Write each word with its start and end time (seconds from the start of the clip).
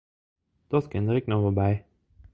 Dat 0.71 0.87
kin 0.91 1.05
der 1.07 1.19
ek 1.19 1.29
noch 1.29 1.43
wol 1.43 1.57
by. 1.61 1.73